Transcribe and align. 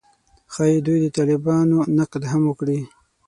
ښايي 0.53 0.77
دوی 0.85 0.97
د 1.01 1.07
طالبانو 1.17 1.77
نقد 1.99 2.23
هم 2.31 2.41
وکړي 2.47 2.79